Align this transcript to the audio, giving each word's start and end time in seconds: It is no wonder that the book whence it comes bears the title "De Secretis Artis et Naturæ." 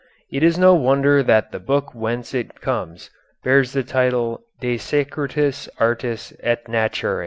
It 0.31 0.41
is 0.41 0.57
no 0.57 0.73
wonder 0.73 1.21
that 1.21 1.51
the 1.51 1.59
book 1.59 1.93
whence 1.93 2.33
it 2.33 2.59
comes 2.59 3.11
bears 3.43 3.73
the 3.73 3.83
title 3.83 4.41
"De 4.59 4.77
Secretis 4.79 5.69
Artis 5.79 6.33
et 6.41 6.65
Naturæ." 6.65 7.19